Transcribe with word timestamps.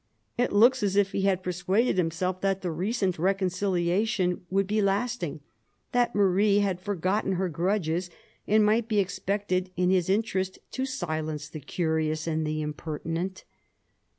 It 0.35 0.51
looks 0.51 0.81
as 0.81 0.95
if 0.95 1.11
he 1.11 1.21
had 1.29 1.43
persuaded 1.43 1.99
himself 1.99 2.41
that 2.41 2.63
the 2.63 2.71
recent 2.71 3.19
reconciliation 3.19 4.43
would 4.49 4.65
be 4.65 4.81
lasting, 4.81 5.41
that 5.91 6.15
Marie 6.15 6.57
had 6.57 6.81
forgotten 6.81 7.33
her 7.33 7.49
grudges 7.49 8.09
and 8.47 8.65
might 8.65 8.87
be 8.87 8.97
expected, 8.97 9.69
in 9.77 9.91
his 9.91 10.09
interest, 10.09 10.57
to 10.71 10.87
silence 10.87 11.49
the 11.49 11.59
curious 11.59 12.25
and 12.25 12.47
the 12.47 12.63
impertinent. 12.63 13.43